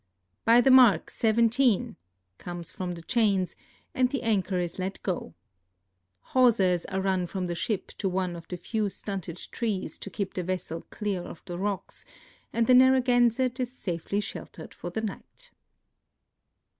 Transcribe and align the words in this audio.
"By 0.45 0.61
the 0.61 0.71
mark, 0.71 1.11
seventeen!" 1.11 1.95
comes 2.39 2.71
from 2.71 2.93
the 2.95 3.03
chains, 3.03 3.55
and 3.93 4.09
the 4.09 4.23
anchor 4.23 4.57
is 4.57 4.79
let 4.79 4.99
go. 5.03 5.35
Hawsers 6.33 6.85
are 6.85 6.99
run 7.01 7.27
from 7.27 7.45
the 7.45 7.53
ship 7.53 7.89
to 7.99 8.09
one 8.09 8.35
of 8.35 8.47
the 8.47 8.57
few 8.57 8.89
stunted 8.89 9.37
trees 9.51 9.99
to 9.99 10.09
keep 10.09 10.33
the 10.33 10.41
vessel 10.41 10.87
clear 10.89 11.21
of 11.21 11.43
the 11.45 11.59
rocks, 11.59 12.03
and 12.51 12.65
the 12.65 12.73
Narragansett 12.73 13.59
is 13.59 13.71
safely 13.77 14.19
sheltered 14.21 14.73
for 14.73 14.89
the 14.89 15.01
night. 15.01 15.51